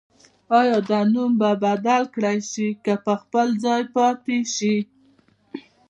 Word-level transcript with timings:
آیا 0.59 0.77
دا 0.89 0.99
نوم 1.13 1.31
به 1.39 1.51
بدل 1.63 2.03
کړل 2.15 2.39
شي 2.51 2.67
که 2.85 2.93
په 3.05 3.13
خپل 3.21 3.47
ځای 3.63 3.83
پاتې 3.95 4.37
شي؟ 4.55 4.75